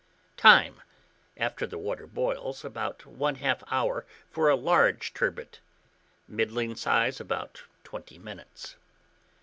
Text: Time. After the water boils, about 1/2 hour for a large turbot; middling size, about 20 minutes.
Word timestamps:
Time. 0.37 0.81
After 1.37 1.67
the 1.67 1.77
water 1.77 2.07
boils, 2.07 2.65
about 2.65 2.97
1/2 3.05 3.61
hour 3.69 4.03
for 4.31 4.49
a 4.49 4.55
large 4.55 5.13
turbot; 5.13 5.59
middling 6.27 6.73
size, 6.75 7.19
about 7.19 7.61
20 7.83 8.17
minutes. 8.17 8.77